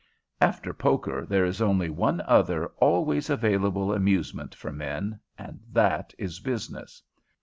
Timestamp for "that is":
5.71-6.39